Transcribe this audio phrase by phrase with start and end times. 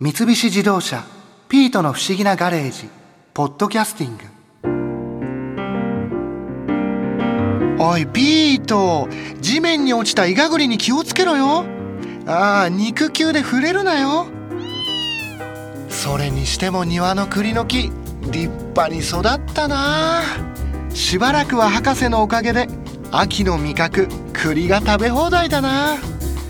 [0.00, 1.04] 三菱自動車
[1.50, 2.88] 「ピートの不思議なガレージ」
[3.34, 4.22] 「ポッドキャスティング」
[7.82, 9.08] おいピート
[9.40, 11.64] 地面に落ちたイガグリに気をつけろよ。
[12.28, 14.28] ああ肉球で触れるなよ。
[15.88, 17.90] それにしても庭の栗の木
[18.30, 19.22] 立派に育っ
[19.52, 20.22] たな。
[20.94, 22.68] しばらくは博士のおかげで
[23.10, 25.96] 秋の味覚栗が食べ放題だな。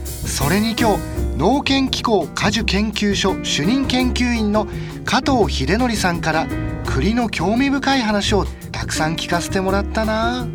[0.04, 1.07] それに今日
[1.38, 4.66] 農研機構果樹研究所主任研究員の
[5.04, 6.48] 加藤秀則さんから
[6.84, 10.48] 栗の興味深い話をたくさん聞かせてもらったな。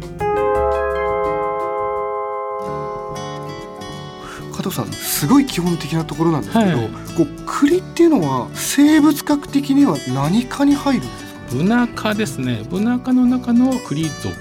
[4.51, 11.55] 加藤さんすごい基本的なところなんですけど、はい、こう栗っていうのは生物学的には何かに入るんですか？
[11.55, 12.61] ブナ科ですね。
[12.69, 14.35] ブナ科の中の栗属。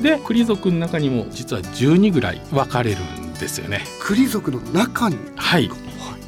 [0.00, 3.84] で栗属の中にも実は12ぐらい分かれるんですよね。
[4.00, 5.18] 栗属の中に。
[5.36, 5.70] はい。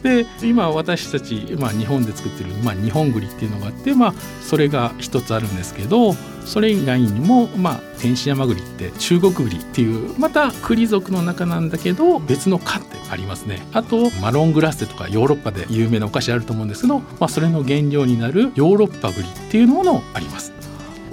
[0.02, 6.12] で今私たち、まあ、日本で作ってる、まあ、日本栗っていうのがあって、まあ、それが一つあるんですけど
[6.44, 13.67] それ以外にも、まあ、天使山栗って中国栗っていうまた栗属の中なんだけど別の科ってありますね。
[13.72, 20.52] あとマロングラッセとかヨーロッパで有名なお菓子あると思うんですけど、まあ、それの原料になるヨーロッパ栗っていうものもあります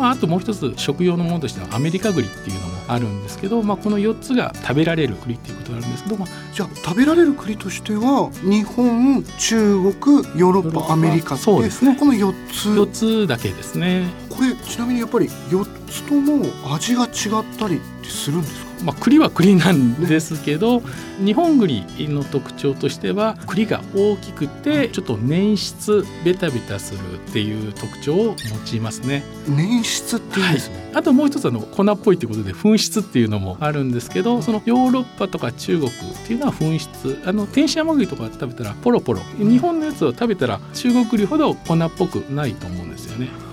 [0.02, 11.96] まあ、あともう一つ食用のものとしてはアメリカ栗っていうのもあるんですけど、まあ、この4つが食べられる栗っていうことがあるんですけど、まあ、じゃあ食べられる栗としては日本中国ヨーロッパアメリカそうですね。
[11.96, 12.70] この4つ。
[12.70, 14.08] 4つだけですね。
[14.30, 18.71] これちなみにやっぱり4つとも味が違ったりするんですか？
[18.84, 20.88] まあ、栗は栗なんですけど、ね、
[21.26, 29.24] 日本栗の特徴としては栗が大きくてちょっと粘質ベタベタするっていう特徴を持ちますね。
[29.48, 35.94] 粘質っていうんですね、はい、あともう一つあの粉っぽいということで噴出っていうのもあるんですけどそのヨーロッパとか中国っ
[36.26, 39.22] ていうのは噴出あの天使山栗とか食べたらポロポロ。
[39.38, 43.51] 日本のやつを食べたら中国栗ほど粉っぽくないと思うんですよね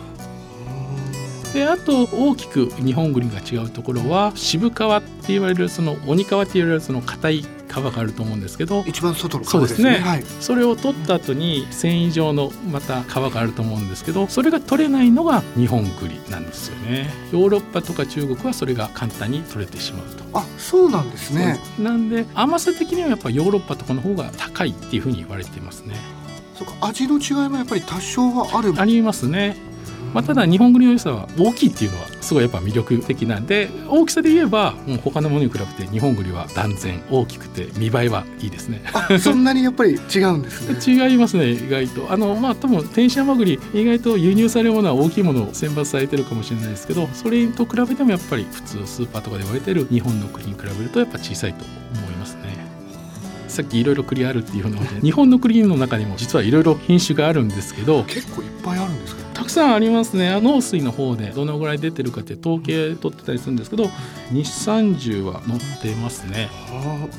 [1.58, 9.98] であと大きく日本栗が違うところは渋皮って言われるその鬼皮って言われるその硬い皮があると思うんですけど一番外の皮ですね、ね。
[9.98, 17.10] はい、それを取った後に繊維状のまた皮があると思うんですけどそれが取れないのが日本栗なんですよね。
[17.32, 20.38] ヨーロッパとか中国はそれが簡単に取れてしまうと。
[20.38, 21.58] あそうなんですね。
[21.76, 25.96] なんで甘さ的にはやっぱヨーロッパとかの方が高いっていうふうに言われていますね。
[26.54, 28.74] そうか味の違いもやっぱり多少はある。
[28.76, 29.67] ありますね
[30.14, 38.82] まあ、ただ日本栗の良さは大きいっていうのはすごいやっぱ魅力的なんで大きさで言えばもう他のものに比べて日本栗は断然大きくて見栄えはいいですね。
[39.20, 40.78] そんなにやっぱり違うんですね。
[41.08, 42.12] 違いますね意外と。
[42.12, 51.64] あのまあ多分天使山栗意外と輸入されるものは大きいものを選抜されてるかもしれないですけどそれと比べてもやっぱり普通スーパーとかで言われてる日本の栗に比べるとやっぱ小さいと
[51.94, 52.66] 思いますね。
[53.48, 59.17] さっきいろいろ栗あるっていうふうな日本の栗の中にも実はいろいろ品種があるんですけど結構いっぱいあるんです
[59.48, 60.40] くさんありますね。
[60.40, 63.90] 農水の方でどのぐらい出てるかって統計取ってたりするんですけど
[64.30, 66.48] 日三十は載ってますね。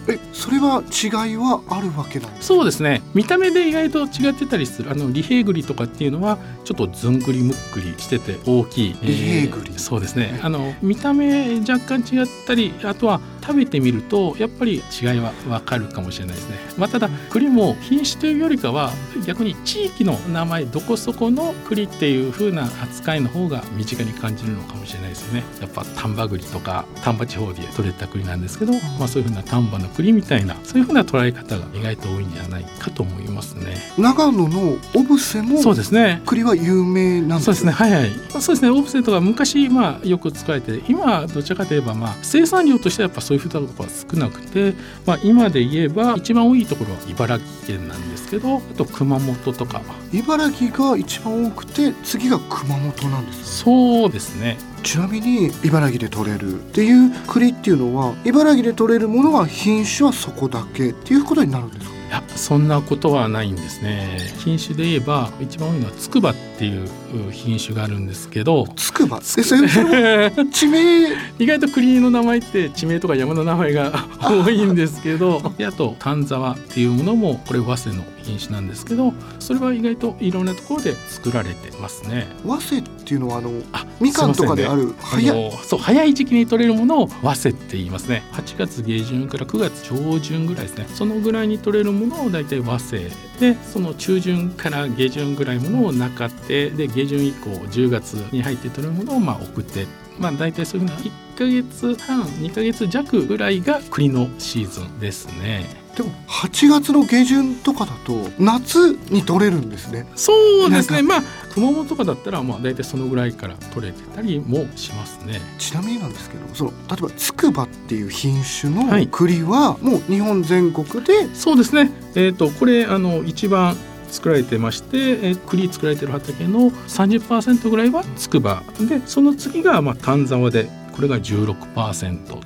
[0.07, 3.01] えそれは違いはあるわけなんですそうですね。
[3.13, 10.39] 見た目で意外と違ってたりするあの利平栗とかっていうのはちょっとずんぐりむっくりしてて大きい利平栗、えー、そうですね。
[10.43, 13.19] あの見た目若干違ったりあとは
[13.49, 18.91] 食べてみるとやっぱり違いはわかるかもしれないですね、まあ、ただ栗も品種というよりかは
[19.25, 25.43] 逆に地域の名前どこそこの栗っていう風な扱いの方が身近に感じるのかもしれないですね。
[25.61, 33.77] やっぱ丹波栗とか丹波地方で採れた栗なんですけど、まあ、そういう風な丹波の栗みたいなそういう風な捉え方が意外と多いんじゃないかと思いますね。
[33.97, 36.21] 長野の小布施もそうですね。
[36.25, 37.71] 栗は有名なんそうですね。
[37.71, 38.11] はいはい。
[38.29, 38.69] そうですね。
[38.69, 44.73] 小布施とか昔まあよく使われて今どちらかといえばまあ生産量としてはやっぱそういうふうなところは少なくて、
[45.05, 49.81] まあ、今で言えば一番多いところは茨城県なんですけどあと熊本とか。
[50.11, 54.57] 茨城が一番多くて次が熊本なんですそうですね。
[54.81, 61.98] ちなみに茨城で取れるっていう栗っていうのは茨城で取れるものが品種はそこだけっていうことになるんですか？
[62.09, 64.17] いやそんなことはないんですね。
[64.39, 66.89] 品種で言えば一番多いのはつくばっていう
[67.31, 68.67] 品種があるんですけど。
[68.75, 69.21] つくば？
[69.21, 69.45] それ
[70.51, 71.09] 地名？
[71.37, 75.39] 意外と栗の名前って地名とか山の名前が 多いんですけど。
[75.63, 79.13] あと丹沢っていうものもこれ早生の品種なんですけど。
[79.37, 82.27] それは意外といろんなところで作られてますね。
[82.43, 88.23] 早生っていうのはあのあみかんとかである早い、そう早い時期に取れるものを早生って言いますね。
[88.33, 90.87] 8月下旬から9月上旬ぐらいですね。
[90.93, 93.09] そのぐらいに取れるものを大体和製
[93.39, 99.85] でその中旬から下旬ぐらいものをなかってで下旬以降10月に入って取るものをまあ送って
[100.17, 105.88] まあ大体そういうふうな1ヶ月半2ヶ月弱ぐらいが栗のシーズンですね。
[105.99, 110.07] でも8月の下旬とかだと夏に取れるんですね。
[110.15, 111.01] そうですね。
[111.01, 111.23] まあ
[111.53, 115.41] 熊本とかだったらまあ大体そのぐらいから取れてたりもしますね。
[115.57, 121.91] ちなみになんですけどその例えばつくばっていう品種の栗はもう日本全国で、はい、そうですね。
[122.15, 123.75] えっ、ー、とこれあの一番
[124.09, 128.63] 作られてまして、えー、栗作られてる畑の30%ぐらいはつくば。
[128.79, 132.37] でその次がまあ丹沢でこれが16%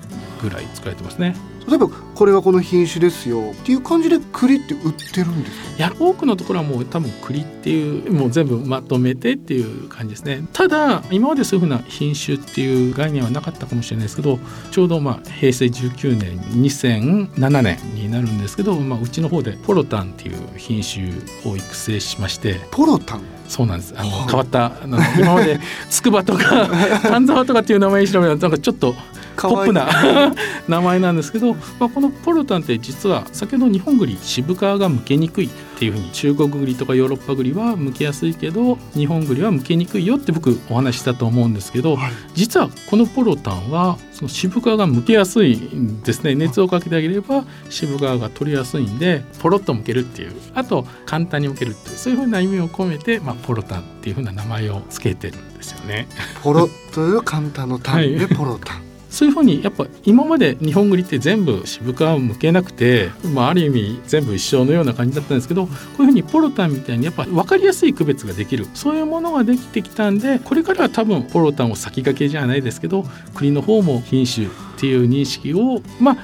[0.41, 1.52] ぐらい作られてますね。
[1.67, 10.47] 例えばこれはこの品種ですよっていう感じで栗って売ってるんですいや多くのところはもう多分栗っていうもう全部まとめてっていう感じですね。
[10.53, 14.39] ただ今までそういうふうな品種っていう概念はなかったかもしれないですけど
[14.71, 21.09] ちょうどまあ平成19年2007年になるんですけど、まあ、うちの方でポロタンっていう品種
[21.51, 22.59] を育成しまして。
[22.71, 23.21] ポロタン？
[23.47, 23.93] そうなんです。
[23.97, 24.73] あの、変わった
[25.17, 25.59] 今まで
[25.89, 26.69] 筑波とか
[27.03, 28.95] 丹沢とかっていう名前にしろなんかちょっと
[29.35, 29.87] ポップな。
[30.67, 46.35] 名前なんですけど、まあ、このポルタンって実は先ほど日本栗渋皮が剥けにくいっていうふうに中国栗とかヨーロッパ栗は剥けやすいけど日本栗は剥けにくいよって僕お話したと思うんですけど、はい、実はこのポロタンはその渋皮が剥けやすいんですね。
[46.35, 50.33] 熱をかけてあげれば渋皮が取りやすいんでポロッと剥けるっていう。
[50.53, 51.97] あと簡単に剥けるっていう。
[51.97, 56.07] そういうふうな意味を込めて、まあ、ポロタンっていうふうな名前を付けてるんですよね。
[56.43, 68.65] ポロという簡単の単でポロタン、はいそういうふうにやっぱ今まで日本栗って全部渋皮を向けなくて、まあ、ある意味全部一生のような感じだったんですけどこういうふうにポロタンみたいにやっぱ分かりやすい区別ができる。
[68.73, 73.05] そういうものができてきたんでこれからは多分ポロタンを先駆けじゃないですけど
[73.35, 76.17] 国の方も品種っていう認識をまあ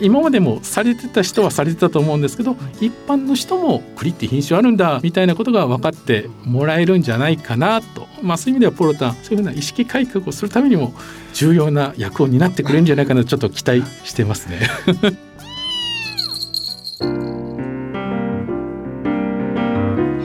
[0.00, 10.92] 今までもされてた人はされてたと思うんですけど一般の人も栗って品種あるんだみたいなことが分かってもらえるんじゃないかなと、まあ、そういう意味ではポロタンそういうふうな意識改革をするためにも
[11.32, 14.68] 重要な役を担ってくれるんじゃないかなちょっと期待してますね。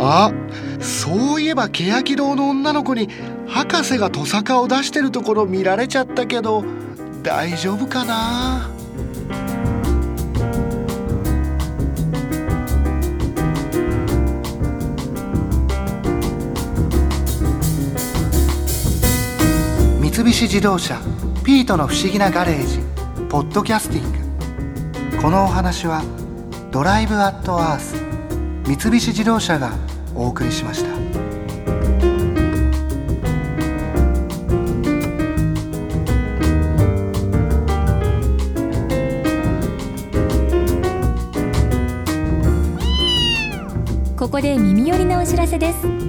[0.01, 0.31] あ
[0.79, 3.09] そういえば欅堂の女の子に
[3.47, 6.63] 博士がトサカを出してるところ見られちゃったけど
[7.21, 8.78] 大丈夫かな？
[20.19, 20.99] 三菱自動車
[21.45, 22.79] ピートの不思議なガレージ
[23.29, 24.11] ポッドキャスティン
[25.11, 25.21] グ。
[25.21, 26.03] このお話は
[26.71, 27.95] ドライブアットアース
[28.67, 29.71] 三菱自動車が
[30.13, 30.89] お送りしました。
[44.17, 46.08] ここで耳寄りなお知らせです。